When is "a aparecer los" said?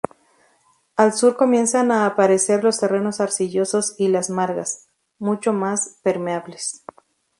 1.91-2.79